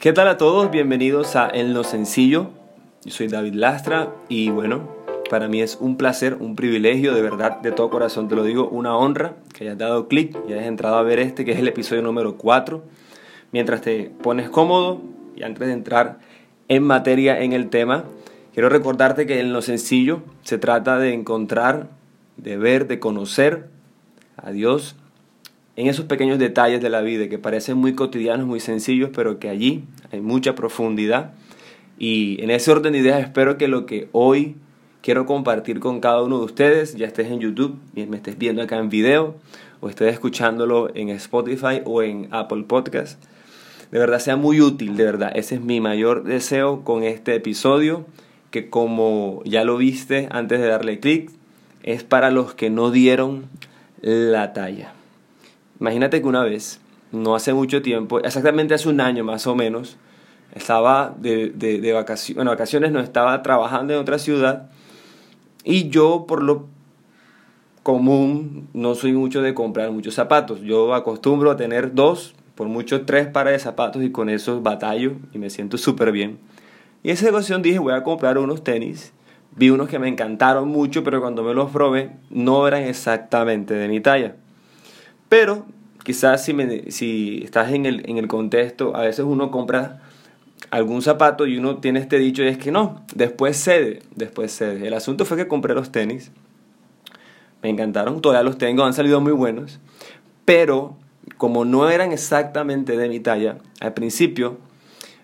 ¿Qué 0.00 0.12
tal 0.12 0.28
a 0.28 0.36
todos? 0.36 0.70
Bienvenidos 0.70 1.34
a 1.34 1.50
En 1.52 1.74
lo 1.74 1.82
Sencillo. 1.82 2.50
Yo 3.04 3.10
soy 3.10 3.26
David 3.26 3.54
Lastra 3.54 4.14
y 4.28 4.48
bueno, 4.48 4.88
para 5.28 5.48
mí 5.48 5.60
es 5.60 5.76
un 5.80 5.96
placer, 5.96 6.36
un 6.38 6.54
privilegio, 6.54 7.12
de 7.14 7.20
verdad, 7.20 7.60
de 7.62 7.72
todo 7.72 7.90
corazón 7.90 8.28
te 8.28 8.36
lo 8.36 8.44
digo, 8.44 8.68
una 8.68 8.96
honra 8.96 9.34
que 9.52 9.64
hayas 9.64 9.76
dado 9.76 10.06
clic 10.06 10.38
y 10.48 10.52
hayas 10.52 10.66
entrado 10.66 10.98
a 10.98 11.02
ver 11.02 11.18
este, 11.18 11.44
que 11.44 11.50
es 11.50 11.58
el 11.58 11.66
episodio 11.66 12.00
número 12.00 12.36
4. 12.36 12.84
Mientras 13.50 13.80
te 13.80 14.12
pones 14.22 14.48
cómodo 14.48 15.02
y 15.34 15.42
antes 15.42 15.66
de 15.66 15.72
entrar 15.72 16.20
en 16.68 16.84
materia 16.84 17.42
en 17.42 17.52
el 17.52 17.68
tema, 17.68 18.04
quiero 18.54 18.68
recordarte 18.68 19.26
que 19.26 19.40
en 19.40 19.52
lo 19.52 19.62
sencillo 19.62 20.22
se 20.44 20.58
trata 20.58 21.00
de 21.00 21.12
encontrar, 21.12 21.88
de 22.36 22.56
ver, 22.56 22.86
de 22.86 23.00
conocer 23.00 23.66
a 24.36 24.52
Dios 24.52 24.94
en 25.78 25.86
esos 25.86 26.06
pequeños 26.06 26.40
detalles 26.40 26.80
de 26.80 26.90
la 26.90 27.02
vida 27.02 27.28
que 27.28 27.38
parecen 27.38 27.76
muy 27.76 27.94
cotidianos, 27.94 28.48
muy 28.48 28.58
sencillos, 28.58 29.10
pero 29.14 29.38
que 29.38 29.48
allí 29.48 29.84
hay 30.12 30.20
mucha 30.20 30.54
profundidad. 30.54 31.32
Y 31.98 32.42
en 32.42 32.50
ese 32.50 32.70
orden 32.70 32.92
de 32.92 33.00
ideas 33.00 33.20
espero 33.20 33.58
que 33.58 33.68
lo 33.68 33.86
que 33.86 34.08
hoy 34.12 34.56
quiero 35.02 35.26
compartir 35.26 35.80
con 35.80 36.00
cada 36.00 36.22
uno 36.22 36.38
de 36.38 36.44
ustedes, 36.44 36.94
ya 36.96 37.06
estés 37.06 37.28
en 37.28 37.40
YouTube, 37.40 37.78
me 37.94 38.16
estés 38.16 38.38
viendo 38.38 38.62
acá 38.62 38.78
en 38.78 38.88
video, 38.88 39.36
o 39.80 39.88
estés 39.88 40.12
escuchándolo 40.12 40.90
en 40.94 41.08
Spotify 41.10 41.82
o 41.84 42.02
en 42.02 42.28
Apple 42.30 42.64
Podcast, 42.64 43.22
de 43.90 43.98
verdad 43.98 44.18
sea 44.18 44.36
muy 44.36 44.60
útil, 44.60 44.96
de 44.96 45.04
verdad. 45.04 45.32
Ese 45.34 45.54
es 45.54 45.60
mi 45.60 45.80
mayor 45.80 46.24
deseo 46.24 46.84
con 46.84 47.04
este 47.04 47.34
episodio, 47.34 48.06
que 48.50 48.68
como 48.68 49.42
ya 49.44 49.64
lo 49.64 49.76
viste 49.76 50.28
antes 50.30 50.60
de 50.60 50.66
darle 50.66 51.00
clic, 51.00 51.30
es 51.82 52.02
para 52.04 52.30
los 52.30 52.54
que 52.54 52.70
no 52.70 52.90
dieron 52.90 53.46
la 54.02 54.52
talla. 54.52 54.92
Imagínate 55.80 56.20
que 56.20 56.28
una 56.28 56.42
vez, 56.42 56.80
no 57.12 57.34
hace 57.34 57.52
mucho 57.54 57.82
tiempo, 57.82 58.20
exactamente 58.20 58.74
hace 58.74 58.88
un 58.88 59.00
año 59.00 59.24
más 59.24 59.46
o 59.46 59.54
menos, 59.54 59.96
estaba 60.54 61.14
de, 61.18 61.50
de, 61.50 61.92
vacaciones, 61.92 62.36
bueno, 62.36 62.50
vacaciones 62.50 62.92
no 62.92 63.00
estaba 63.00 63.42
trabajando 63.42 63.92
en 63.92 64.00
otra 64.00 64.18
ciudad 64.18 64.70
y 65.64 65.90
yo 65.90 66.24
por 66.26 66.42
lo 66.42 66.66
común 67.82 68.68
no 68.74 68.94
soy 68.94 69.12
mucho 69.12 69.40
de 69.40 69.54
comprar 69.54 69.90
muchos 69.90 70.14
zapatos. 70.14 70.60
Yo 70.60 70.94
acostumbro 70.94 71.50
a 71.50 71.56
tener 71.56 71.94
dos, 71.94 72.34
por 72.54 72.68
mucho 72.68 73.06
tres 73.06 73.28
pares 73.28 73.54
de 73.54 73.58
zapatos 73.60 74.02
y 74.02 74.10
con 74.10 74.28
esos 74.28 74.62
batallo 74.62 75.12
y 75.32 75.38
me 75.38 75.48
siento 75.48 75.78
súper 75.78 76.12
bien. 76.12 76.38
Y 77.02 77.10
esa 77.10 77.30
ocasión 77.30 77.62
dije 77.62 77.78
voy 77.78 77.94
a 77.94 78.02
comprar 78.02 78.38
unos 78.38 78.64
tenis. 78.64 79.12
Vi 79.56 79.70
unos 79.70 79.88
que 79.88 79.98
me 79.98 80.08
encantaron 80.08 80.68
mucho, 80.68 81.02
pero 81.02 81.20
cuando 81.20 81.42
me 81.42 81.54
los 81.54 81.70
probé 81.70 82.12
no 82.30 82.68
eran 82.68 82.82
exactamente 82.82 83.74
de 83.74 83.88
mi 83.88 84.00
talla. 84.00 84.36
Pero 85.28 85.66
quizás 86.08 86.42
si, 86.42 86.54
si 86.90 87.42
estás 87.44 87.70
en 87.70 87.84
el, 87.84 88.08
en 88.08 88.16
el 88.16 88.28
contexto, 88.28 88.96
a 88.96 89.02
veces 89.02 89.26
uno 89.26 89.50
compra 89.50 90.00
algún 90.70 91.02
zapato 91.02 91.46
y 91.46 91.58
uno 91.58 91.76
tiene 91.80 92.00
este 92.00 92.18
dicho 92.18 92.42
y 92.42 92.46
es 92.46 92.56
que 92.56 92.72
no, 92.72 93.04
después 93.14 93.62
cede, 93.62 94.00
después 94.16 94.50
cede. 94.56 94.86
El 94.86 94.94
asunto 94.94 95.26
fue 95.26 95.36
que 95.36 95.46
compré 95.46 95.74
los 95.74 95.92
tenis, 95.92 96.30
me 97.62 97.68
encantaron, 97.68 98.22
todavía 98.22 98.42
los 98.42 98.56
tengo, 98.56 98.84
han 98.84 98.94
salido 98.94 99.20
muy 99.20 99.32
buenos, 99.32 99.80
pero 100.46 100.96
como 101.36 101.66
no 101.66 101.90
eran 101.90 102.10
exactamente 102.10 102.96
de 102.96 103.10
mi 103.10 103.20
talla, 103.20 103.58
al 103.78 103.92
principio 103.92 104.56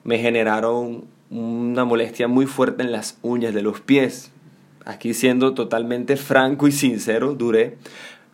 me 0.03 0.19
generaron 0.19 1.05
una 1.31 1.87
molestia 1.87 2.29
muy 2.29 2.45
fuerte 2.45 2.83
en 2.83 2.93
las 2.93 3.17
uñas 3.23 3.55
de 3.55 3.63
los 3.63 3.81
pies. 3.81 4.33
Aquí 4.85 5.15
siendo 5.15 5.55
totalmente 5.55 6.19
franco 6.19 6.69
y 6.69 6.73
sincero, 6.73 7.33
duré 7.33 7.79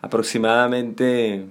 aproximadamente 0.01 1.45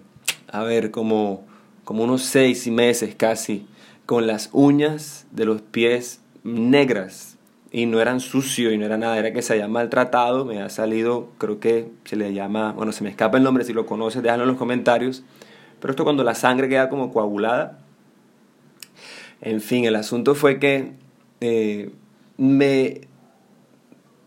a 0.52 0.62
ver, 0.62 0.90
como, 0.90 1.44
como 1.84 2.04
unos 2.04 2.22
seis 2.22 2.66
meses 2.68 3.14
casi, 3.14 3.66
con 4.06 4.26
las 4.26 4.50
uñas 4.52 5.26
de 5.30 5.44
los 5.44 5.62
pies 5.62 6.20
negras. 6.42 7.36
Y 7.72 7.86
no 7.86 8.00
eran 8.00 8.18
sucio 8.18 8.72
y 8.72 8.78
no 8.78 8.84
era 8.84 8.98
nada, 8.98 9.16
era 9.16 9.32
que 9.32 9.42
se 9.42 9.52
había 9.52 9.68
maltratado. 9.68 10.44
Me 10.44 10.60
ha 10.60 10.68
salido, 10.68 11.30
creo 11.38 11.60
que 11.60 11.88
se 12.04 12.16
le 12.16 12.34
llama, 12.34 12.72
bueno, 12.72 12.90
se 12.90 13.04
me 13.04 13.10
escapa 13.10 13.38
el 13.38 13.44
nombre, 13.44 13.64
si 13.64 13.72
lo 13.72 13.86
conoces, 13.86 14.22
déjalo 14.22 14.42
en 14.42 14.48
los 14.48 14.58
comentarios. 14.58 15.22
Pero 15.78 15.92
esto 15.92 16.02
cuando 16.02 16.24
la 16.24 16.34
sangre 16.34 16.68
queda 16.68 16.88
como 16.88 17.12
coagulada. 17.12 17.78
En 19.40 19.60
fin, 19.60 19.84
el 19.84 19.94
asunto 19.94 20.34
fue 20.34 20.58
que 20.58 20.94
eh, 21.40 21.90
me, 22.36 23.02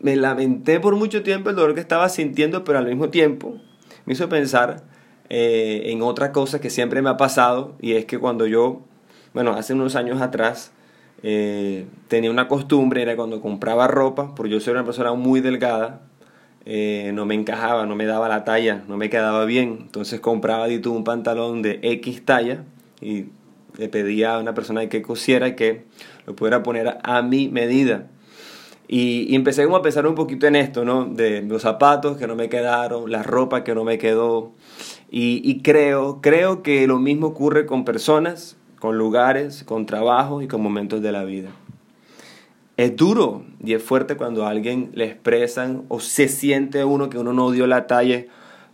me 0.00 0.16
lamenté 0.16 0.80
por 0.80 0.96
mucho 0.96 1.22
tiempo 1.22 1.50
el 1.50 1.56
dolor 1.56 1.74
que 1.74 1.80
estaba 1.80 2.08
sintiendo, 2.08 2.64
pero 2.64 2.78
al 2.78 2.86
mismo 2.86 3.10
tiempo 3.10 3.58
me 4.06 4.14
hizo 4.14 4.28
pensar 4.30 4.82
eh, 5.28 5.84
en 5.86 6.02
otra 6.02 6.32
cosa 6.32 6.60
que 6.60 6.70
siempre 6.70 7.02
me 7.02 7.10
ha 7.10 7.16
pasado 7.16 7.74
y 7.80 7.92
es 7.92 8.04
que 8.04 8.18
cuando 8.18 8.46
yo, 8.46 8.82
bueno, 9.32 9.52
hace 9.52 9.72
unos 9.72 9.96
años 9.96 10.20
atrás, 10.20 10.72
eh, 11.22 11.86
tenía 12.08 12.30
una 12.30 12.48
costumbre, 12.48 13.02
era 13.02 13.16
cuando 13.16 13.40
compraba 13.40 13.88
ropa, 13.88 14.34
porque 14.34 14.52
yo 14.52 14.60
soy 14.60 14.72
una 14.72 14.84
persona 14.84 15.14
muy 15.14 15.40
delgada, 15.40 16.02
eh, 16.66 17.12
no 17.14 17.26
me 17.26 17.34
encajaba, 17.34 17.86
no 17.86 17.96
me 17.96 18.06
daba 18.06 18.28
la 18.28 18.44
talla, 18.44 18.84
no 18.88 18.96
me 18.96 19.10
quedaba 19.10 19.44
bien, 19.44 19.78
entonces 19.82 20.20
compraba 20.20 20.66
de 20.68 20.86
un 20.88 21.04
pantalón 21.04 21.62
de 21.62 21.80
X 21.82 22.24
talla 22.24 22.64
y 23.00 23.26
le 23.76 23.88
pedía 23.88 24.34
a 24.34 24.38
una 24.38 24.54
persona 24.54 24.88
que 24.88 25.02
cosiera 25.02 25.56
que 25.56 25.84
lo 26.26 26.36
pudiera 26.36 26.62
poner 26.62 26.98
a 27.02 27.22
mi 27.22 27.48
medida. 27.48 28.06
Y, 28.86 29.26
y, 29.30 29.34
empecé 29.34 29.64
como 29.64 29.76
a 29.76 29.82
pensar 29.82 30.06
un 30.06 30.14
poquito 30.14 30.46
en 30.46 30.56
esto, 30.56 30.84
¿no? 30.84 31.06
De 31.06 31.40
los 31.42 31.62
zapatos 31.62 32.18
que 32.18 32.26
no 32.26 32.36
me 32.36 32.50
quedaron, 32.50 33.10
la 33.10 33.22
ropa 33.22 33.64
que 33.64 33.74
no 33.74 33.82
me 33.82 33.96
quedó, 33.96 34.52
y, 35.16 35.60
creo, 35.62 36.20
creo 36.20 36.64
que 36.64 36.88
lo 36.88 36.98
mismo 36.98 37.28
ocurre 37.28 37.66
con 37.66 37.84
personas, 37.84 38.56
con 38.80 38.98
lugares, 38.98 39.62
con 39.62 39.86
trabajos 39.86 40.42
y 40.42 40.48
con 40.48 40.60
momentos 40.60 41.02
de 41.02 41.12
la 41.12 41.22
vida. 41.22 41.50
Es 42.76 42.96
duro 42.96 43.44
y 43.62 43.74
es 43.74 43.82
fuerte 43.84 44.16
cuando 44.16 44.44
a 44.44 44.50
alguien 44.50 44.90
le 44.94 45.04
expresan 45.04 45.84
o 45.86 46.00
se 46.00 46.26
siente 46.26 46.82
uno 46.82 47.10
que 47.10 47.18
uno 47.18 47.32
no 47.32 47.52
dio 47.52 47.68
la 47.68 47.86
talla, 47.86 48.24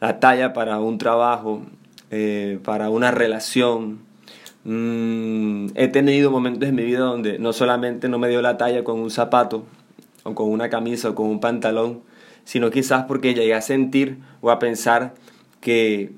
la 0.01 0.19
talla 0.19 0.55
para 0.55 0.81
un 0.81 0.97
trabajo, 0.97 1.61
eh, 2.11 2.59
para 2.65 2.89
una 2.89 3.11
relación. 3.11 3.99
Mm, 4.65 5.73
he 5.75 5.89
tenido 5.89 6.31
momentos 6.31 6.67
en 6.67 6.75
mi 6.75 6.85
vida 6.85 7.01
donde 7.01 7.39
no 7.39 7.53
solamente 7.53 8.09
no 8.09 8.19
me 8.19 8.31
dio 8.31 8.41
la 8.41 8.57
talla 8.57 8.83
con 8.83 8.99
un 8.99 9.11
zapato 9.11 9.65
con 10.35 10.51
una 10.51 10.71
camisa 10.71 11.11
o 11.11 11.15
con 11.15 11.27
un 11.27 11.41
pantalón, 11.41 12.03
sino 12.45 12.71
quizás 12.71 13.05
porque 13.05 13.35
llegué 13.35 13.55
a 13.55 13.61
sentir 13.61 14.19
o 14.41 14.51
a 14.51 14.59
pensar 14.59 15.15
que 15.61 16.13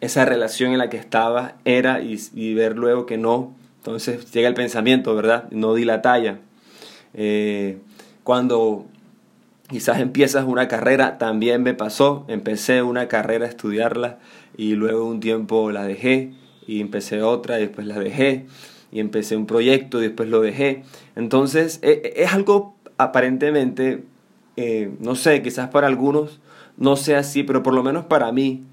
esa 0.00 0.24
relación 0.24 0.72
en 0.72 0.78
la 0.78 0.90
que 0.90 0.96
estaba 0.96 1.56
era 1.64 2.00
y, 2.00 2.54
ver 2.54 2.76
luego 2.76 3.06
que 3.06 3.18
no. 3.18 3.54
Entonces 3.78 4.30
llega 4.32 4.48
el 4.48 4.54
pensamiento, 4.54 5.14
¿verdad? 5.14 5.50
No 5.50 5.74
di 5.74 5.84
la 5.84 6.02
talla. 6.02 6.38
Eh, 7.14 7.78
cuando 8.22 8.86
quizás 9.68 10.00
empiezas 10.00 10.44
una 10.44 10.68
carrera, 10.68 11.18
también 11.18 11.62
me 11.62 11.74
pasó. 11.74 12.24
Empecé 12.28 12.82
una 12.82 13.08
carrera 13.08 13.46
a 13.46 13.48
estudiarla 13.48 14.18
y 14.56 14.74
luego 14.74 15.04
un 15.06 15.20
tiempo 15.20 15.70
la 15.70 15.84
dejé 15.84 16.32
y 16.66 16.80
empecé 16.80 17.22
otra 17.22 17.58
y 17.58 17.62
después 17.62 17.86
la 17.86 17.98
dejé 17.98 18.46
y 18.92 19.00
empecé 19.00 19.36
un 19.36 19.46
proyecto 19.46 20.00
y 20.00 20.04
después 20.04 20.28
lo 20.28 20.40
dejé. 20.40 20.84
Entonces 21.16 21.80
e, 21.82 22.00
e, 22.04 22.22
es 22.22 22.32
algo 22.32 22.76
aparentemente, 22.98 24.04
eh, 24.56 24.94
no 25.00 25.14
sé, 25.14 25.42
quizás 25.42 25.68
para 25.70 25.86
algunos 25.86 26.40
no 26.76 26.96
sea 26.96 27.20
así, 27.20 27.42
pero 27.42 27.62
por 27.62 27.74
lo 27.74 27.82
menos 27.82 28.04
para 28.06 28.30
mí 28.32 28.64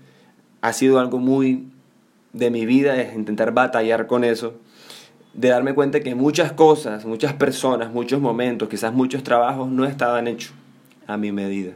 ha 0.61 0.73
sido 0.73 0.99
algo 0.99 1.19
muy 1.19 1.67
de 2.33 2.49
mi 2.49 2.65
vida, 2.65 2.99
es 2.99 3.13
intentar 3.15 3.53
batallar 3.53 4.07
con 4.07 4.23
eso, 4.23 4.55
de 5.33 5.49
darme 5.49 5.73
cuenta 5.73 5.99
que 5.99 6.15
muchas 6.15 6.51
cosas, 6.51 7.05
muchas 7.05 7.33
personas, 7.33 7.91
muchos 7.91 8.21
momentos, 8.21 8.69
quizás 8.69 8.93
muchos 8.93 9.23
trabajos 9.23 9.69
no 9.69 9.85
estaban 9.85 10.27
hechos 10.27 10.53
a 11.07 11.17
mi 11.17 11.31
medida. 11.31 11.73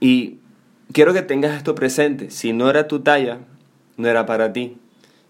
Y 0.00 0.38
quiero 0.92 1.12
que 1.12 1.22
tengas 1.22 1.56
esto 1.56 1.74
presente, 1.74 2.30
si 2.30 2.52
no 2.52 2.68
era 2.70 2.88
tu 2.88 3.00
talla, 3.00 3.38
no 3.96 4.08
era 4.08 4.26
para 4.26 4.52
ti. 4.52 4.76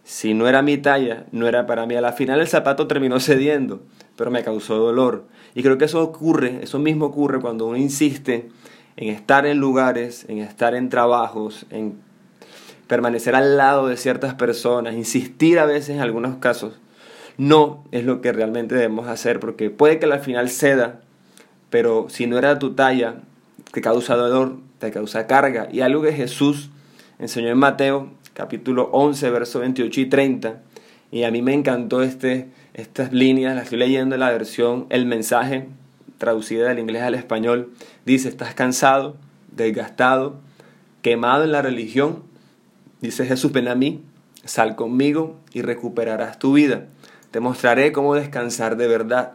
Si 0.04 0.34
no 0.34 0.48
era 0.48 0.62
mi 0.62 0.78
talla, 0.78 1.26
no 1.30 1.46
era 1.46 1.66
para 1.66 1.86
mí. 1.86 1.94
A 1.94 2.00
la 2.00 2.12
final 2.12 2.40
el 2.40 2.48
zapato 2.48 2.86
terminó 2.86 3.20
cediendo, 3.20 3.82
pero 4.16 4.30
me 4.30 4.42
causó 4.42 4.76
dolor. 4.76 5.24
Y 5.54 5.62
creo 5.62 5.78
que 5.78 5.84
eso 5.84 6.02
ocurre, 6.02 6.60
eso 6.62 6.78
mismo 6.78 7.06
ocurre 7.06 7.40
cuando 7.40 7.66
uno 7.66 7.76
insiste 7.76 8.48
en 8.96 9.08
estar 9.08 9.46
en 9.46 9.58
lugares, 9.58 10.26
en 10.28 10.38
estar 10.38 10.74
en 10.74 10.88
trabajos, 10.88 11.66
en 11.70 11.94
permanecer 12.86 13.34
al 13.34 13.56
lado 13.56 13.86
de 13.88 13.96
ciertas 13.96 14.34
personas, 14.34 14.94
insistir 14.94 15.58
a 15.58 15.66
veces 15.66 15.90
en 15.90 16.00
algunos 16.00 16.36
casos, 16.36 16.78
no 17.38 17.84
es 17.90 18.04
lo 18.04 18.20
que 18.20 18.32
realmente 18.32 18.74
debemos 18.74 19.08
hacer, 19.08 19.40
porque 19.40 19.70
puede 19.70 19.98
que 19.98 20.06
al 20.06 20.20
final 20.20 20.50
ceda, 20.50 21.00
pero 21.70 22.06
si 22.10 22.26
no 22.26 22.36
era 22.36 22.58
tu 22.58 22.74
talla, 22.74 23.16
te 23.72 23.80
causa 23.80 24.14
dolor, 24.16 24.58
te 24.78 24.90
causa 24.90 25.26
carga. 25.26 25.68
Y 25.72 25.80
algo 25.80 26.02
que 26.02 26.12
Jesús 26.12 26.68
enseñó 27.18 27.48
en 27.48 27.58
Mateo, 27.58 28.10
capítulo 28.34 28.90
11, 28.92 29.30
verso 29.30 29.60
28 29.60 30.00
y 30.00 30.06
30, 30.06 30.60
y 31.10 31.24
a 31.24 31.30
mí 31.30 31.40
me 31.40 31.54
encantó 31.54 32.02
este, 32.02 32.50
estas 32.74 33.12
líneas, 33.12 33.54
las 33.54 33.64
estoy 33.64 33.78
leyendo 33.78 34.14
en 34.14 34.20
la 34.20 34.30
versión 34.30 34.86
El 34.90 35.06
mensaje, 35.06 35.68
traducida 36.18 36.68
del 36.68 36.78
inglés 36.78 37.02
al 37.02 37.14
español, 37.14 37.72
dice, 38.06 38.28
estás 38.28 38.54
cansado, 38.54 39.16
desgastado, 39.50 40.36
quemado 41.02 41.44
en 41.44 41.52
la 41.52 41.62
religión, 41.62 42.22
Dice 43.02 43.26
Jesús, 43.26 43.50
ven 43.50 43.66
a 43.66 43.74
mí, 43.74 44.00
sal 44.44 44.76
conmigo 44.76 45.34
y 45.52 45.62
recuperarás 45.62 46.38
tu 46.38 46.52
vida. 46.52 46.86
te 47.32 47.40
mostraré 47.40 47.90
cómo 47.90 48.14
descansar 48.14 48.76
de 48.76 48.86
verdad. 48.86 49.32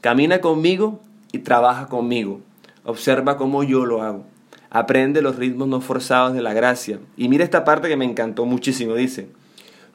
Camina 0.00 0.40
conmigo 0.40 1.00
y 1.32 1.38
trabaja 1.38 1.86
conmigo. 1.86 2.40
Observa 2.84 3.36
cómo 3.36 3.64
yo 3.64 3.86
lo 3.86 4.02
hago. 4.02 4.24
Aprende 4.70 5.20
los 5.20 5.34
ritmos 5.34 5.66
no 5.66 5.80
forzados 5.80 6.32
de 6.34 6.42
la 6.42 6.52
gracia. 6.52 7.00
Y 7.16 7.28
mira 7.28 7.42
esta 7.42 7.64
parte 7.64 7.88
que 7.88 7.96
me 7.96 8.04
encantó 8.04 8.44
muchísimo. 8.44 8.94
Dice, 8.94 9.30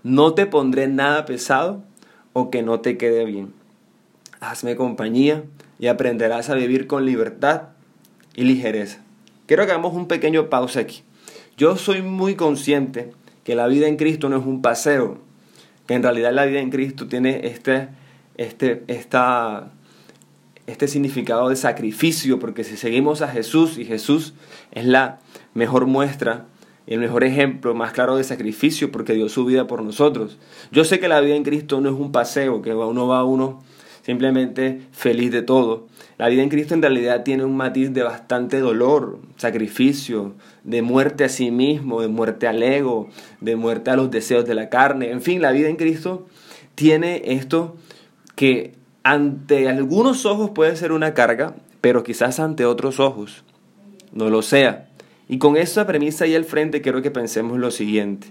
no 0.03 0.33
te 0.33 0.45
pondré 0.45 0.89
nada 0.89 1.23
pesado 1.23 1.81
o 2.33 2.49
que 2.49 2.63
no 2.63 2.81
te 2.81 2.97
quede 2.97 3.25
bien. 3.25 3.53
Hazme 4.39 4.75
compañía 4.75 5.43
y 5.79 5.87
aprenderás 5.87 6.49
a 6.49 6.55
vivir 6.55 6.87
con 6.87 7.05
libertad 7.05 7.69
y 8.35 8.43
ligereza. 8.43 8.99
Quiero 9.45 9.65
que 9.65 9.71
hagamos 9.71 9.93
un 9.93 10.07
pequeño 10.07 10.49
pausa 10.49 10.81
aquí. 10.81 11.03
Yo 11.57 11.77
soy 11.77 12.01
muy 12.01 12.35
consciente 12.35 13.11
que 13.43 13.55
la 13.55 13.67
vida 13.67 13.87
en 13.87 13.97
Cristo 13.97 14.29
no 14.29 14.37
es 14.37 14.45
un 14.45 14.61
paseo, 14.61 15.19
que 15.87 15.93
en 15.93 16.03
realidad 16.03 16.33
la 16.33 16.45
vida 16.45 16.59
en 16.59 16.71
Cristo 16.71 17.07
tiene 17.07 17.41
este, 17.47 17.89
este, 18.37 18.83
esta, 18.87 19.71
este 20.65 20.87
significado 20.87 21.49
de 21.49 21.55
sacrificio, 21.55 22.39
porque 22.39 22.63
si 22.63 22.77
seguimos 22.77 23.21
a 23.21 23.27
Jesús 23.27 23.77
y 23.77 23.85
Jesús 23.85 24.33
es 24.71 24.85
la 24.85 25.19
mejor 25.53 25.85
muestra 25.85 26.47
el 26.87 26.99
mejor 26.99 27.23
ejemplo 27.23 27.73
más 27.73 27.93
claro 27.93 28.15
de 28.17 28.23
sacrificio 28.23 28.91
porque 28.91 29.13
dio 29.13 29.29
su 29.29 29.45
vida 29.45 29.67
por 29.67 29.81
nosotros. 29.83 30.37
Yo 30.71 30.83
sé 30.83 30.99
que 30.99 31.07
la 31.07 31.21
vida 31.21 31.35
en 31.35 31.43
Cristo 31.43 31.79
no 31.81 31.89
es 31.89 31.95
un 31.95 32.11
paseo, 32.11 32.61
que 32.61 32.73
uno 32.73 33.07
va 33.07 33.23
uno 33.23 33.63
simplemente 34.03 34.81
feliz 34.91 35.31
de 35.31 35.41
todo. 35.41 35.87
La 36.17 36.27
vida 36.27 36.43
en 36.43 36.49
Cristo 36.49 36.73
en 36.73 36.81
realidad 36.81 37.23
tiene 37.23 37.45
un 37.45 37.55
matiz 37.55 37.91
de 37.93 38.03
bastante 38.03 38.59
dolor, 38.59 39.19
sacrificio, 39.37 40.33
de 40.63 40.81
muerte 40.81 41.23
a 41.23 41.29
sí 41.29 41.51
mismo, 41.51 42.01
de 42.01 42.07
muerte 42.09 42.47
al 42.47 42.61
ego, 42.61 43.09
de 43.39 43.55
muerte 43.55 43.91
a 43.91 43.95
los 43.95 44.11
deseos 44.11 44.45
de 44.45 44.55
la 44.55 44.69
carne. 44.69 45.11
En 45.11 45.21
fin, 45.21 45.41
la 45.41 45.51
vida 45.51 45.69
en 45.69 45.77
Cristo 45.77 46.27
tiene 46.75 47.21
esto 47.25 47.75
que 48.35 48.75
ante 49.03 49.69
algunos 49.69 50.25
ojos 50.25 50.51
puede 50.51 50.75
ser 50.75 50.91
una 50.91 51.13
carga, 51.13 51.55
pero 51.81 52.03
quizás 52.03 52.39
ante 52.39 52.65
otros 52.65 52.99
ojos 52.99 53.43
no 54.11 54.29
lo 54.29 54.41
sea. 54.41 54.89
Y 55.33 55.39
con 55.39 55.57
esa 55.57 55.87
premisa 55.87 56.25
ahí 56.25 56.35
al 56.35 56.45
frente 56.45 56.83
quiero 56.83 57.01
que 57.01 57.09
pensemos 57.09 57.57
lo 57.57 57.71
siguiente. 57.71 58.27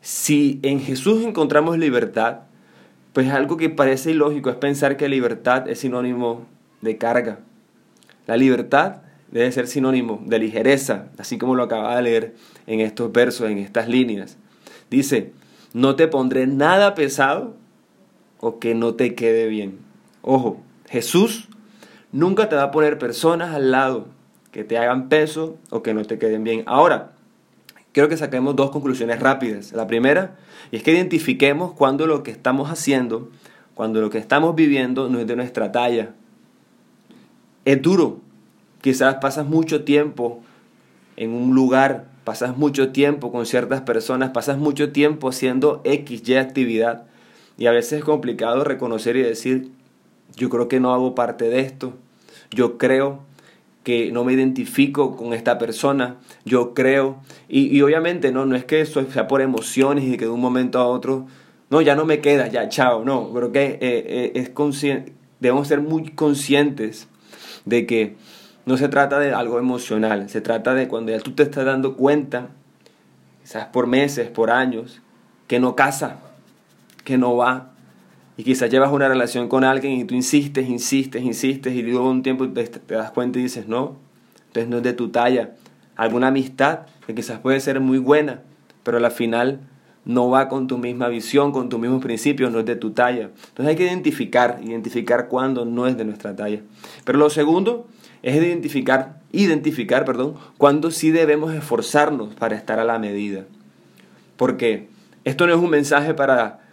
Si 0.00 0.58
en 0.62 0.80
Jesús 0.80 1.22
encontramos 1.22 1.76
libertad, 1.76 2.44
pues 3.12 3.28
algo 3.28 3.58
que 3.58 3.68
parece 3.68 4.12
ilógico 4.12 4.48
es 4.48 4.56
pensar 4.56 4.96
que 4.96 5.06
libertad 5.06 5.68
es 5.68 5.80
sinónimo 5.80 6.46
de 6.80 6.96
carga. 6.96 7.40
La 8.26 8.38
libertad 8.38 9.02
debe 9.30 9.52
ser 9.52 9.66
sinónimo 9.66 10.22
de 10.24 10.38
ligereza, 10.38 11.08
así 11.18 11.36
como 11.36 11.54
lo 11.54 11.64
acaba 11.64 11.94
de 11.96 12.02
leer 12.02 12.34
en 12.66 12.80
estos 12.80 13.12
versos, 13.12 13.50
en 13.50 13.58
estas 13.58 13.86
líneas. 13.86 14.38
Dice, 14.88 15.34
no 15.74 15.94
te 15.94 16.08
pondré 16.08 16.46
nada 16.46 16.94
pesado 16.94 17.54
o 18.40 18.58
que 18.58 18.74
no 18.74 18.94
te 18.94 19.14
quede 19.14 19.46
bien. 19.46 19.78
Ojo, 20.22 20.58
Jesús 20.88 21.48
nunca 22.12 22.48
te 22.48 22.56
va 22.56 22.62
a 22.62 22.70
poner 22.70 22.96
personas 22.96 23.54
al 23.54 23.72
lado 23.72 24.15
que 24.56 24.64
te 24.64 24.78
hagan 24.78 25.10
peso 25.10 25.58
o 25.68 25.82
que 25.82 25.92
no 25.92 26.02
te 26.06 26.18
queden 26.18 26.42
bien. 26.42 26.62
Ahora, 26.64 27.12
quiero 27.92 28.08
que 28.08 28.16
saquemos 28.16 28.56
dos 28.56 28.70
conclusiones 28.70 29.20
rápidas. 29.20 29.72
La 29.72 29.86
primera 29.86 30.36
es 30.72 30.82
que 30.82 30.92
identifiquemos 30.92 31.72
cuando 31.72 32.06
lo 32.06 32.22
que 32.22 32.30
estamos 32.30 32.70
haciendo, 32.70 33.28
cuando 33.74 34.00
lo 34.00 34.08
que 34.08 34.16
estamos 34.16 34.54
viviendo 34.54 35.10
no 35.10 35.20
es 35.20 35.26
de 35.26 35.36
nuestra 35.36 35.72
talla. 35.72 36.14
Es 37.66 37.82
duro. 37.82 38.22
Quizás 38.80 39.16
pasas 39.16 39.46
mucho 39.46 39.84
tiempo 39.84 40.40
en 41.18 41.34
un 41.34 41.54
lugar, 41.54 42.06
pasas 42.24 42.56
mucho 42.56 42.92
tiempo 42.92 43.30
con 43.30 43.44
ciertas 43.44 43.82
personas, 43.82 44.30
pasas 44.30 44.56
mucho 44.56 44.90
tiempo 44.90 45.28
haciendo 45.28 45.82
X, 45.84 46.26
Y 46.26 46.36
actividad. 46.36 47.04
Y 47.58 47.66
a 47.66 47.72
veces 47.72 47.98
es 47.98 48.04
complicado 48.06 48.64
reconocer 48.64 49.16
y 49.16 49.22
decir, 49.22 49.70
yo 50.34 50.48
creo 50.48 50.66
que 50.68 50.80
no 50.80 50.94
hago 50.94 51.14
parte 51.14 51.50
de 51.50 51.60
esto. 51.60 51.92
Yo 52.52 52.78
creo 52.78 53.20
que 53.86 54.10
no 54.10 54.24
me 54.24 54.32
identifico 54.32 55.14
con 55.14 55.32
esta 55.32 55.58
persona, 55.58 56.16
yo 56.44 56.74
creo, 56.74 57.20
y, 57.48 57.80
obviamente 57.82 58.32
no, 58.32 58.44
no 58.44 58.56
es 58.56 58.64
que 58.64 58.80
eso 58.80 59.00
sea 59.12 59.28
por 59.28 59.42
emociones 59.42 60.02
y 60.02 60.16
que 60.16 60.24
de 60.24 60.30
un 60.32 60.40
momento 60.40 60.80
a 60.80 60.88
otro, 60.88 61.28
no, 61.70 61.80
ya 61.80 61.94
no 61.94 62.04
me 62.04 62.20
queda, 62.20 62.48
ya, 62.48 62.68
chao, 62.68 63.04
no, 63.04 63.32
creo 63.32 63.52
que 63.52 63.78
eh, 63.80 64.32
eh, 64.34 65.12
debemos 65.38 65.68
ser 65.68 65.82
muy 65.82 66.08
conscientes 66.10 67.06
de 67.64 67.86
que 67.86 68.16
no 68.64 68.76
se 68.76 68.88
trata 68.88 69.20
de 69.20 69.32
algo 69.32 69.60
emocional, 69.60 70.28
se 70.30 70.40
trata 70.40 70.74
de 70.74 70.88
cuando 70.88 71.12
ya 71.12 71.20
tú 71.20 71.30
te 71.30 71.44
estás 71.44 71.64
dando 71.64 71.94
cuenta, 71.94 72.48
quizás 73.42 73.66
por 73.66 73.86
meses, 73.86 74.28
por 74.30 74.50
años, 74.50 75.00
que 75.46 75.60
no 75.60 75.76
casa, 75.76 76.18
que 77.04 77.18
no 77.18 77.36
va, 77.36 77.70
y 78.36 78.44
quizás 78.44 78.70
llevas 78.70 78.92
una 78.92 79.08
relación 79.08 79.48
con 79.48 79.64
alguien 79.64 79.94
y 79.94 80.04
tú 80.04 80.14
insistes, 80.14 80.68
insistes, 80.68 81.22
insistes 81.22 81.74
y 81.74 81.82
luego 81.82 82.10
un 82.10 82.22
tiempo 82.22 82.48
te, 82.48 82.70
das 82.88 83.10
cuenta 83.12 83.38
y 83.38 83.42
dices, 83.42 83.66
no, 83.66 83.96
entonces 84.48 84.68
no 84.68 84.78
es 84.78 84.82
de 84.82 84.92
tu 84.92 85.08
talla. 85.08 85.54
Alguna 85.96 86.28
amistad 86.28 86.80
que 87.06 87.14
quizás 87.14 87.38
puede 87.38 87.60
ser 87.60 87.80
muy 87.80 87.98
buena, 87.98 88.42
pero 88.82 88.98
al 88.98 89.10
final 89.10 89.60
no 90.04 90.28
va 90.28 90.48
con 90.48 90.66
tu 90.66 90.76
misma 90.76 91.08
visión, 91.08 91.50
con 91.50 91.70
tus 91.70 91.80
mismos 91.80 92.02
principios, 92.02 92.52
no 92.52 92.60
es 92.60 92.66
de 92.66 92.76
tu 92.76 92.90
talla. 92.90 93.30
Entonces 93.48 93.66
hay 93.66 93.76
que 93.76 93.84
identificar, 93.84 94.60
identificar 94.62 95.28
cuándo 95.28 95.64
no 95.64 95.86
es 95.86 95.96
de 95.96 96.04
nuestra 96.04 96.36
talla. 96.36 96.60
Pero 97.04 97.18
lo 97.18 97.30
segundo 97.30 97.88
es 98.22 98.36
identificar, 98.36 99.20
identificar, 99.32 100.04
perdón, 100.04 100.34
cuándo 100.58 100.90
sí 100.90 101.10
debemos 101.10 101.54
esforzarnos 101.54 102.34
para 102.34 102.54
estar 102.54 102.78
a 102.78 102.84
la 102.84 102.98
medida. 102.98 103.46
Porque 104.36 104.88
esto 105.24 105.46
no 105.46 105.54
es 105.54 105.58
un 105.58 105.70
mensaje 105.70 106.12
para 106.12 106.65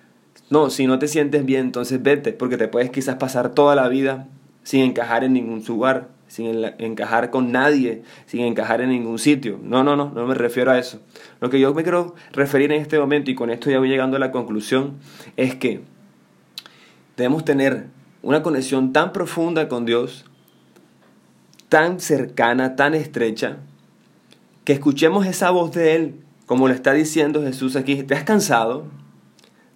no, 0.50 0.70
si 0.70 0.88
no 0.88 1.00
te 1.00 1.08
sientes 1.08 1.46
bien, 1.46 1.62
entonces 1.62 2.02
vete, 2.02 2.34
porque 2.34 2.58
te 2.58 2.68
puedes 2.68 2.92
quizás 2.92 3.16
pasar 3.16 3.52
toda 3.52 3.76
la 3.76 3.88
vida 3.88 4.28
sin 4.64 4.82
encajar 4.82 5.24
en 5.24 5.34
ningún 5.34 5.64
lugar, 5.68 6.10
sin 6.28 6.64
encajar 6.80 7.30
con 7.30 7.52
nadie, 7.52 8.04
sin 8.26 8.42
encajar 8.42 8.82
en 8.82 8.90
ningún 8.90 9.20
sitio. 9.20 9.60
No, 9.62 9.84
no, 9.84 9.96
no, 9.96 10.12
no 10.14 10.26
me 10.26 10.36
refiero 10.36 10.72
a 10.72 10.80
eso. 10.80 11.00
Lo 11.42 11.50
que 11.50 11.60
yo 11.60 11.74
me 11.74 11.84
quiero 11.84 12.16
referir 12.32 12.72
en 12.72 12.82
este 12.82 13.00
momento, 13.00 13.32
y 13.32 13.36
con 13.36 13.50
esto 13.50 13.70
ya 13.70 13.80
voy 13.80 13.90
llegando 13.90 14.18
a 14.18 14.20
la 14.20 14.32
conclusión, 14.32 14.94
es 15.38 15.56
que 15.56 15.82
debemos 17.18 17.46
tener 17.46 17.88
una 18.22 18.42
conexión 18.42 18.94
tan 18.94 19.12
profunda 19.12 19.68
con 19.68 19.86
Dios, 19.86 20.26
tan 21.70 22.00
cercana, 22.00 22.76
tan 22.76 22.94
estrecha, 22.94 23.58
que 24.64 24.74
escuchemos 24.74 25.26
esa 25.26 25.52
voz 25.52 25.72
de 25.74 25.96
Él, 25.96 26.16
como 26.46 26.68
le 26.68 26.74
está 26.74 26.94
diciendo 26.94 27.44
Jesús 27.44 27.76
aquí, 27.76 28.04
¿te 28.04 28.16
has 28.16 28.24
cansado? 28.24 28.86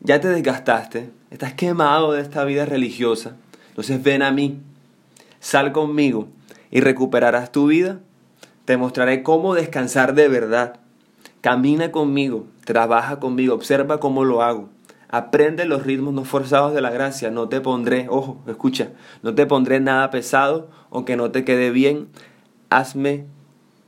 Ya 0.07 0.21
te 0.21 0.30
desgastaste, 0.30 1.09
estás 1.31 1.53
quemado 1.53 2.13
de 2.13 2.22
esta 2.22 2.46
vida 2.46 2.65
religiosa, 2.65 3.36
entonces 3.72 4.01
ven 4.01 4.22
a 4.22 4.32
mí, 4.32 4.62
sal 5.41 5.74
conmigo 5.74 6.29
y 6.72 6.79
recuperarás 6.79 7.51
tu 7.51 7.67
vida. 7.67 8.00
Te 8.63 8.77
mostraré 8.77 9.22
cómo 9.22 9.53
descansar 9.53 10.13
de 10.13 10.29
verdad. 10.29 10.79
Camina 11.41 11.91
conmigo, 11.91 12.48
trabaja 12.63 13.20
conmigo, 13.20 13.53
observa 13.53 14.00
cómo 14.00 14.24
lo 14.24 14.41
hago. 14.43 14.70
Aprende 15.10 15.65
los 15.65 15.84
ritmos 15.86 16.13
no 16.13 16.24
forzados 16.24 16.74
de 16.74 16.82
la 16.82 16.89
gracia. 16.89 17.29
No 17.29 17.50
te 17.50 17.60
pondré, 17.60 18.08
ojo, 18.10 18.41
escucha, 18.48 18.91
no 19.24 19.36
te 19.36 19.46
pondré 19.46 19.82
nada 19.82 20.10
pesado 20.10 20.70
o 20.89 21.03
que 21.03 21.17
no 21.17 21.32
te 21.32 21.43
quede 21.43 21.70
bien. 21.70 22.08
Hazme 22.70 23.25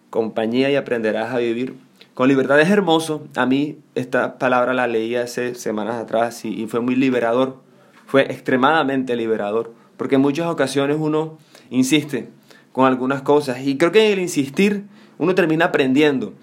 compañía 0.10 0.70
y 0.70 0.75
aprenderás 0.75 1.34
a 1.34 1.38
vivir 1.38 1.77
con 2.20 2.28
libertad 2.28 2.60
es 2.60 2.70
hermoso. 2.70 3.30
A 3.38 3.46
mí 3.46 3.78
esta 3.96 4.38
palabra 4.40 4.74
la 4.74 4.88
leí 4.88 5.16
hace 5.16 5.56
semanas 5.56 5.96
atrás 5.96 6.44
y, 6.44 6.68
fue 6.68 6.82
muy 6.82 6.96
liberador. 6.98 7.62
Fue 8.08 8.24
extremadamente 8.24 9.16
liberador. 9.16 9.74
Porque 9.96 10.16
en 10.16 10.22
muchas 10.22 10.48
ocasiones 10.48 10.98
uno 11.00 11.38
insiste 11.70 12.28
con 12.74 12.88
algunas 12.88 13.22
cosas. 13.22 13.66
Y 13.66 13.78
creo 13.78 13.94
que 13.94 14.06
en 14.06 14.12
el 14.12 14.20
insistir 14.20 14.84
uno 15.18 15.34
termina 15.34 15.68
aprendiendo. 15.68 16.34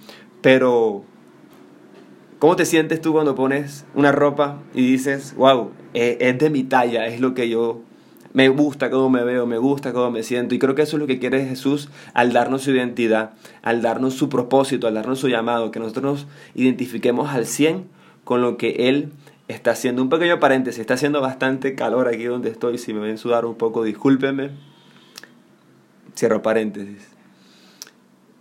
Pero, 0.41 1.05
¿cómo 2.39 2.57
te 2.57 2.65
sientes 2.65 3.03
tú 3.03 3.13
cuando 3.13 3.35
pones 3.35 3.85
una 3.95 4.13
ropa 4.13 4.63
y 4.73 4.81
dices, 4.81 5.35
wow, 5.37 5.73
eh, 5.93 6.17
es 6.21 6.39
de 6.39 6.49
mi 6.49 6.65
talla, 6.65 7.07
es 7.07 7.21
lo 7.21 7.35
que 7.35 7.51
yo 7.51 7.83
me 8.37 8.51
gusta 8.51 8.91
cómo 8.91 9.09
me 9.09 9.25
veo, 9.25 9.47
me 9.47 9.57
gusta 9.57 9.95
cómo 9.95 10.11
me 10.11 10.23
siento. 10.23 10.55
Y 10.55 10.59
creo 10.59 10.75
que 10.75 10.83
eso 10.83 10.97
es 10.97 11.01
lo 11.01 11.07
que 11.07 11.19
quiere 11.19 11.47
Jesús 11.47 11.89
al 12.13 12.35
darnos 12.35 12.65
su 12.65 12.71
identidad, 12.71 13.31
al 13.63 13.81
darnos 13.81 14.13
su 14.13 14.29
propósito, 14.29 14.87
al 14.87 14.93
darnos 14.93 15.21
su 15.21 15.29
llamado, 15.29 15.71
que 15.71 15.79
nosotros 15.79 16.05
nos 16.05 16.27
identifiquemos 16.55 17.31
al 17.31 17.47
100 17.47 17.87
con 18.25 18.43
lo 18.43 18.59
que 18.59 18.91
Él 18.91 19.11
está 19.49 19.71
haciendo. 19.71 20.03
Un 20.03 20.11
pequeño 20.11 20.39
paréntesis, 20.39 20.81
está 20.81 20.93
haciendo 20.93 21.23
bastante 21.23 21.75
calor 21.75 22.09
aquí 22.09 22.25
donde 22.25 22.51
estoy. 22.51 22.77
Si 22.77 22.93
me 22.93 23.01
ven 23.01 23.17
sudar 23.17 23.47
un 23.47 23.55
poco, 23.55 23.85
discúlpenme. 23.85 24.51
Cierro 26.15 26.43
paréntesis. 26.43 27.09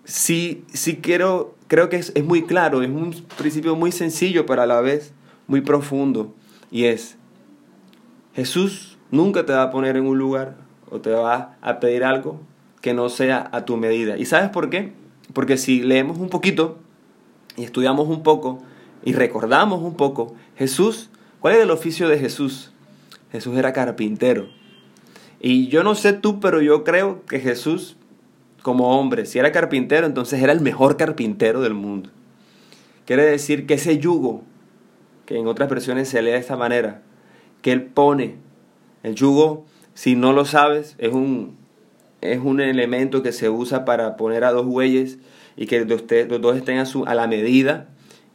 Sí, 0.03 0.65
sí 0.73 0.97
quiero, 0.97 1.55
creo 1.69 1.87
que 1.87 1.95
es, 1.95 2.11
es 2.15 2.25
muy 2.25 2.41
claro, 2.41 2.81
es 2.81 2.89
un 2.89 3.15
principio 3.37 3.77
muy 3.77 3.93
sencillo, 3.93 4.45
pero 4.45 4.61
a 4.61 4.65
la 4.65 4.81
vez 4.81 5.13
muy 5.47 5.61
profundo. 5.61 6.33
Y 6.69 6.83
es, 6.83 7.15
Jesús 8.33 8.94
nunca 9.15 9.45
te 9.45 9.53
va 9.53 9.63
a 9.63 9.71
poner 9.71 9.97
en 9.97 10.05
un 10.05 10.17
lugar 10.17 10.55
o 10.89 10.99
te 11.01 11.11
va 11.11 11.57
a 11.61 11.79
pedir 11.79 12.03
algo 12.03 12.39
que 12.81 12.93
no 12.93 13.09
sea 13.09 13.49
a 13.51 13.65
tu 13.65 13.77
medida. 13.77 14.17
¿Y 14.17 14.25
sabes 14.25 14.49
por 14.49 14.69
qué? 14.69 14.93
Porque 15.33 15.57
si 15.57 15.81
leemos 15.81 16.17
un 16.19 16.29
poquito 16.29 16.77
y 17.57 17.63
estudiamos 17.63 18.07
un 18.07 18.23
poco 18.23 18.61
y 19.03 19.13
recordamos 19.13 19.81
un 19.81 19.95
poco, 19.95 20.35
Jesús 20.55 21.09
¿Cuál 21.45 21.57
era 21.57 21.63
el 21.65 21.69
oficio 21.69 22.09
de 22.09 22.17
Jesús? 22.17 22.71
Jesús 23.31 23.55
era 23.55 23.71
carpintero. 23.71 24.49
Y 25.39 25.67
yo 25.67 25.83
no 25.83 25.93
sé 25.93 26.11
tú, 26.11 26.39
pero 26.39 26.59
yo 26.59 26.83
creo 26.83 27.23
que 27.27 27.39
Jesús, 27.39 27.97
como 28.63 28.99
hombre, 28.99 29.27
si 29.27 29.37
era 29.37 29.51
carpintero, 29.51 30.07
entonces 30.07 30.41
era 30.41 30.51
el 30.53 30.61
mejor 30.61 30.97
carpintero 30.97 31.61
del 31.61 31.75
mundo. 31.75 32.09
Quiere 33.05 33.25
decir 33.25 33.67
que 33.67 33.75
ese 33.75 33.99
yugo, 33.99 34.41
que 35.27 35.37
en 35.37 35.45
otras 35.45 35.69
versiones 35.69 36.09
se 36.09 36.23
lee 36.23 36.31
de 36.31 36.37
esta 36.37 36.57
manera, 36.57 37.03
que 37.61 37.73
él 37.73 37.83
pone, 37.83 38.37
el 39.05 39.13
yugo, 39.13 39.65
si 39.93 40.15
no 40.15 40.33
lo 40.33 40.45
sabes, 40.45 40.95
es 40.97 41.13
un, 41.13 41.55
es 42.21 42.39
un 42.39 42.59
elemento 42.59 43.21
que 43.21 43.31
se 43.31 43.49
usa 43.49 43.85
para 43.85 44.17
poner 44.17 44.43
a 44.43 44.51
dos 44.51 44.65
bueyes 44.65 45.19
y 45.55 45.67
que 45.67 45.85
los, 45.85 46.07
dos 46.41 46.57
estén 46.57 46.79
a 46.79 47.15
la 47.15 47.27
medida 47.27 47.87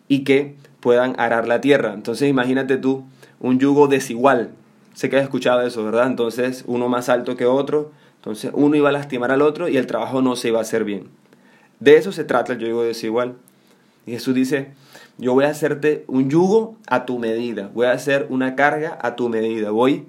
y 0.06 0.20
que 0.22 0.54
puedan 0.78 1.18
arar 1.18 1.48
la 1.48 1.60
tierra. 1.60 1.92
Entonces 1.92 2.28
imagínate 2.28 2.76
tú 2.76 3.04
un 3.40 3.58
yugo 3.58 3.88
desigual. 3.88 4.50
Sé 4.94 5.10
que 5.10 5.16
has 5.16 5.24
escuchado 5.24 5.62
eso, 5.62 5.84
¿verdad? 5.84 6.06
Entonces 6.06 6.62
uno 6.68 6.88
más 6.88 7.08
alto 7.08 7.36
que 7.36 7.46
otro, 7.46 7.90
entonces 8.16 8.52
uno 8.54 8.76
iba 8.76 8.90
a 8.90 8.92
lastimar 8.92 9.32
al 9.32 9.42
otro 9.42 9.68
y 9.68 9.76
el 9.76 9.88
trabajo 9.88 10.22
no 10.22 10.36
se 10.36 10.48
iba 10.48 10.58
a 10.58 10.62
hacer 10.62 10.84
bien. 10.84 11.08
De 11.80 11.96
eso 11.96 12.12
se 12.12 12.22
trata 12.22 12.52
el 12.52 12.60
yugo 12.60 12.84
desigual. 12.84 13.34
Y 14.06 14.12
Jesús 14.12 14.34
dice, 14.34 14.70
yo 15.18 15.34
voy 15.34 15.46
a 15.46 15.48
hacerte 15.48 16.04
un 16.06 16.30
yugo 16.30 16.76
a 16.86 17.06
tu 17.06 17.18
medida, 17.18 17.70
voy 17.74 17.86
a 17.86 17.92
hacer 17.92 18.26
una 18.30 18.54
carga 18.54 18.98
a 19.02 19.16
tu 19.16 19.28
medida, 19.28 19.70
voy 19.70 20.06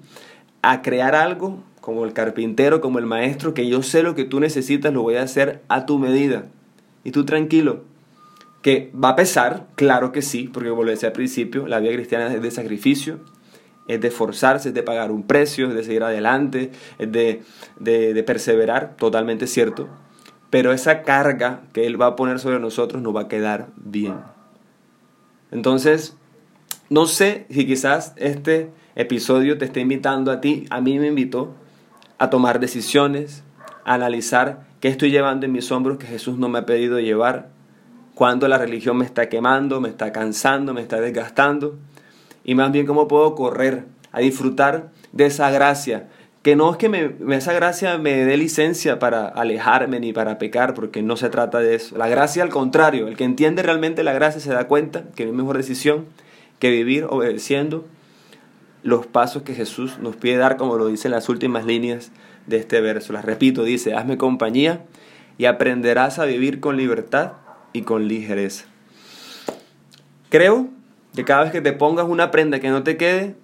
a 0.62 0.82
crear 0.82 1.14
algo 1.14 1.62
como 1.80 2.04
el 2.04 2.12
carpintero, 2.12 2.80
como 2.80 2.98
el 2.98 3.06
maestro, 3.06 3.54
que 3.54 3.68
yo 3.68 3.82
sé 3.82 4.02
lo 4.02 4.14
que 4.14 4.24
tú 4.24 4.40
necesitas, 4.40 4.92
lo 4.92 5.02
voy 5.02 5.16
a 5.16 5.22
hacer 5.22 5.62
a 5.68 5.84
tu 5.84 5.98
medida. 5.98 6.46
Y 7.04 7.10
tú 7.10 7.24
tranquilo, 7.24 7.82
que 8.62 8.92
va 8.92 9.10
a 9.10 9.16
pesar, 9.16 9.66
claro 9.74 10.12
que 10.12 10.22
sí, 10.22 10.48
porque 10.52 10.70
como 10.70 10.84
lo 10.84 10.90
decía 10.90 11.08
al 11.08 11.12
principio, 11.12 11.66
la 11.66 11.80
vida 11.80 11.92
cristiana 11.92 12.32
es 12.32 12.40
de 12.40 12.50
sacrificio, 12.52 13.18
es 13.88 14.00
de 14.00 14.08
esforzarse, 14.08 14.68
es 14.68 14.74
de 14.74 14.84
pagar 14.84 15.10
un 15.10 15.24
precio, 15.24 15.68
es 15.68 15.74
de 15.74 15.82
seguir 15.82 16.04
adelante, 16.04 16.70
es 16.98 17.10
de, 17.10 17.42
de, 17.80 18.22
perseverar, 18.22 18.96
totalmente 18.96 19.48
cierto. 19.48 19.88
Pero 20.50 20.72
esa 20.72 21.02
carga 21.02 21.62
que 21.72 21.86
Él 21.86 22.00
va 22.00 22.06
a 22.06 22.16
poner 22.16 22.38
sobre 22.38 22.60
nosotros 22.60 23.02
nos 23.02 23.14
va 23.14 23.22
a 23.22 23.28
quedar 23.28 23.68
bien. 23.76 24.20
Entonces, 25.50 26.16
no 26.88 27.06
sé 27.06 27.46
si 27.50 27.66
quizás 27.66 28.12
este 28.16 28.70
episodio 28.94 29.58
te 29.58 29.64
esté 29.64 29.80
invitando 29.80 30.30
a 30.30 30.40
ti, 30.40 30.66
a 30.70 30.80
mí 30.80 30.98
me 30.98 31.08
invitó 31.08 31.54
a 32.18 32.30
tomar 32.30 32.60
decisiones, 32.60 33.42
a 33.84 33.94
analizar 33.94 34.64
qué 34.80 34.88
estoy 34.88 35.10
llevando 35.10 35.46
en 35.46 35.52
mis 35.52 35.70
hombros 35.72 35.98
que 35.98 36.06
Jesús 36.06 36.38
no 36.38 36.48
me 36.48 36.60
ha 36.60 36.66
pedido 36.66 37.00
llevar, 37.00 37.48
cuando 38.14 38.46
la 38.48 38.58
religión 38.58 38.98
me 38.98 39.04
está 39.04 39.28
quemando, 39.28 39.80
me 39.80 39.88
está 39.88 40.12
cansando, 40.12 40.74
me 40.74 40.82
está 40.82 41.00
desgastando, 41.00 41.78
y 42.44 42.54
más 42.54 42.70
bien 42.72 42.86
cómo 42.86 43.08
puedo 43.08 43.34
correr 43.34 43.84
a 44.12 44.20
disfrutar 44.20 44.90
de 45.12 45.26
esa 45.26 45.50
gracia, 45.50 46.08
que 46.42 46.56
no 46.56 46.70
es 46.72 46.76
que 46.76 46.88
me, 46.88 47.36
esa 47.36 47.52
gracia 47.52 47.98
me 47.98 48.24
dé 48.24 48.36
licencia 48.36 48.98
para 48.98 49.28
alejarme 49.28 50.00
ni 50.00 50.12
para 50.12 50.38
pecar, 50.38 50.74
porque 50.74 51.00
no 51.02 51.16
se 51.16 51.30
trata 51.30 51.60
de 51.60 51.76
eso. 51.76 51.96
La 51.96 52.08
gracia 52.08 52.42
al 52.42 52.48
contrario, 52.50 53.06
el 53.06 53.16
que 53.16 53.24
entiende 53.24 53.62
realmente 53.62 54.02
la 54.02 54.12
gracia 54.12 54.40
se 54.40 54.52
da 54.52 54.66
cuenta 54.66 55.04
que 55.14 55.24
no 55.24 55.30
hay 55.30 55.36
mejor 55.36 55.56
decisión 55.56 56.06
que 56.58 56.70
vivir 56.70 57.06
obedeciendo 57.08 57.86
los 58.82 59.06
pasos 59.06 59.42
que 59.42 59.54
Jesús 59.54 59.98
nos 59.98 60.16
pide 60.16 60.36
dar, 60.36 60.56
como 60.56 60.76
lo 60.76 60.88
dice 60.88 61.08
en 61.08 61.12
las 61.12 61.28
últimas 61.28 61.64
líneas 61.64 62.12
de 62.46 62.56
este 62.56 62.80
verso. 62.80 63.12
Las 63.12 63.24
repito, 63.24 63.62
dice, 63.62 63.94
hazme 63.94 64.18
compañía 64.18 64.84
y 65.38 65.44
aprenderás 65.44 66.18
a 66.18 66.24
vivir 66.24 66.60
con 66.60 66.76
libertad 66.76 67.32
y 67.72 67.82
con 67.82 68.08
ligereza. 68.08 68.66
Creo 70.28 70.68
que 71.14 71.24
cada 71.24 71.44
vez 71.44 71.52
que 71.52 71.60
te 71.60 71.72
pongas 71.72 72.06
una 72.08 72.30
prenda 72.30 72.60
que 72.60 72.70
no 72.70 72.82
te 72.82 72.96
quede, 72.96 73.36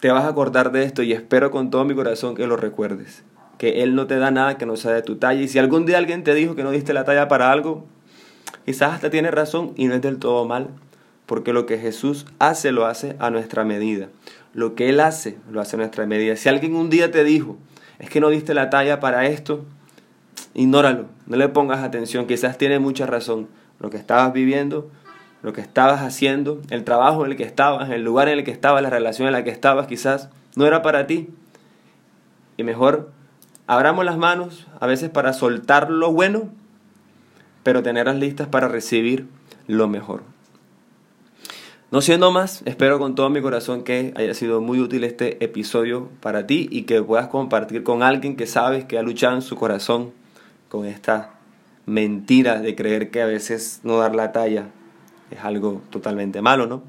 te 0.00 0.10
vas 0.10 0.24
a 0.24 0.28
acordar 0.28 0.72
de 0.72 0.84
esto 0.84 1.02
y 1.02 1.12
espero 1.12 1.50
con 1.50 1.70
todo 1.70 1.84
mi 1.84 1.94
corazón 1.94 2.34
que 2.34 2.46
lo 2.46 2.56
recuerdes. 2.56 3.24
Que 3.56 3.82
Él 3.82 3.94
no 3.94 4.06
te 4.06 4.18
da 4.18 4.30
nada 4.30 4.56
que 4.56 4.66
no 4.66 4.76
sea 4.76 4.92
de 4.92 5.02
tu 5.02 5.16
talla. 5.16 5.40
Y 5.40 5.48
si 5.48 5.58
algún 5.58 5.86
día 5.86 5.98
alguien 5.98 6.22
te 6.22 6.34
dijo 6.34 6.54
que 6.54 6.62
no 6.62 6.70
diste 6.70 6.92
la 6.92 7.04
talla 7.04 7.26
para 7.26 7.50
algo, 7.50 7.86
quizás 8.64 8.94
hasta 8.94 9.10
tiene 9.10 9.30
razón 9.30 9.72
y 9.76 9.86
no 9.86 9.94
es 9.94 10.02
del 10.02 10.18
todo 10.18 10.44
mal. 10.44 10.68
Porque 11.26 11.52
lo 11.52 11.66
que 11.66 11.78
Jesús 11.78 12.26
hace, 12.38 12.72
lo 12.72 12.86
hace 12.86 13.16
a 13.18 13.30
nuestra 13.30 13.64
medida. 13.64 14.08
Lo 14.58 14.74
que 14.74 14.88
Él 14.88 14.98
hace, 14.98 15.38
lo 15.52 15.60
hace 15.60 15.76
a 15.76 15.78
nuestra 15.78 16.04
medida. 16.04 16.34
Si 16.34 16.48
alguien 16.48 16.74
un 16.74 16.90
día 16.90 17.12
te 17.12 17.22
dijo, 17.22 17.56
es 18.00 18.10
que 18.10 18.18
no 18.18 18.28
diste 18.28 18.54
la 18.54 18.70
talla 18.70 18.98
para 18.98 19.24
esto, 19.26 19.64
ignóralo, 20.52 21.04
no 21.28 21.36
le 21.36 21.48
pongas 21.48 21.84
atención, 21.84 22.26
quizás 22.26 22.58
tiene 22.58 22.80
mucha 22.80 23.06
razón. 23.06 23.46
Lo 23.78 23.88
que 23.88 23.98
estabas 23.98 24.32
viviendo, 24.32 24.90
lo 25.42 25.52
que 25.52 25.60
estabas 25.60 26.02
haciendo, 26.02 26.60
el 26.70 26.82
trabajo 26.82 27.24
en 27.24 27.30
el 27.30 27.36
que 27.36 27.44
estabas, 27.44 27.88
el 27.90 28.02
lugar 28.02 28.26
en 28.26 28.38
el 28.38 28.44
que 28.44 28.50
estabas, 28.50 28.82
la 28.82 28.90
relación 28.90 29.28
en 29.28 29.32
la 29.32 29.44
que 29.44 29.50
estabas, 29.50 29.86
quizás 29.86 30.28
no 30.56 30.66
era 30.66 30.82
para 30.82 31.06
ti. 31.06 31.28
Y 32.56 32.64
mejor 32.64 33.12
abramos 33.68 34.04
las 34.04 34.18
manos 34.18 34.66
a 34.80 34.88
veces 34.88 35.08
para 35.08 35.34
soltar 35.34 35.88
lo 35.88 36.10
bueno, 36.10 36.48
pero 37.62 37.84
tenerlas 37.84 38.16
listas 38.16 38.48
para 38.48 38.66
recibir 38.66 39.28
lo 39.68 39.86
mejor. 39.86 40.24
No 41.90 42.02
siendo 42.02 42.30
más, 42.30 42.60
espero 42.66 42.98
con 42.98 43.14
todo 43.14 43.30
mi 43.30 43.40
corazón 43.40 43.82
que 43.82 44.12
haya 44.14 44.34
sido 44.34 44.60
muy 44.60 44.78
útil 44.78 45.04
este 45.04 45.42
episodio 45.42 46.10
para 46.20 46.46
ti 46.46 46.68
y 46.70 46.82
que 46.82 47.02
puedas 47.02 47.28
compartir 47.28 47.82
con 47.82 48.02
alguien 48.02 48.36
que 48.36 48.46
sabes 48.46 48.84
que 48.84 48.98
ha 48.98 49.02
luchado 49.02 49.36
en 49.36 49.40
su 49.40 49.56
corazón 49.56 50.12
con 50.68 50.84
esta 50.84 51.38
mentira 51.86 52.60
de 52.60 52.74
creer 52.74 53.10
que 53.10 53.22
a 53.22 53.26
veces 53.26 53.80
no 53.84 53.96
dar 53.96 54.14
la 54.14 54.32
talla 54.32 54.66
es 55.30 55.38
algo 55.40 55.80
totalmente 55.88 56.42
malo, 56.42 56.66
¿no? 56.66 56.82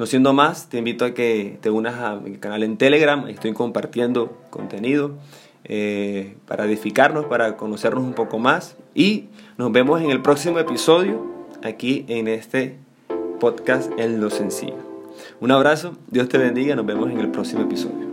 No 0.00 0.06
siendo 0.06 0.32
más, 0.32 0.68
te 0.68 0.78
invito 0.78 1.04
a 1.04 1.14
que 1.14 1.58
te 1.60 1.70
unas 1.70 2.00
a 2.00 2.16
mi 2.16 2.38
canal 2.38 2.64
en 2.64 2.78
Telegram, 2.78 3.28
estoy 3.28 3.52
compartiendo 3.52 4.36
contenido 4.50 5.12
eh, 5.62 6.34
para 6.48 6.64
edificarnos, 6.64 7.26
para 7.26 7.56
conocernos 7.56 8.02
un 8.02 8.14
poco 8.14 8.40
más 8.40 8.76
y 8.96 9.26
nos 9.58 9.70
vemos 9.70 10.02
en 10.02 10.10
el 10.10 10.22
próximo 10.22 10.58
episodio 10.58 11.24
aquí 11.62 12.04
en 12.08 12.26
este 12.26 12.81
podcast 13.42 13.90
en 13.98 14.20
lo 14.20 14.30
sencillo. 14.30 14.76
Un 15.40 15.50
abrazo, 15.50 15.96
Dios 16.08 16.28
te 16.28 16.38
bendiga, 16.38 16.76
nos 16.76 16.86
vemos 16.86 17.10
en 17.10 17.18
el 17.18 17.32
próximo 17.32 17.62
episodio. 17.62 18.11